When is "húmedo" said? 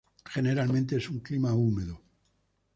1.53-2.01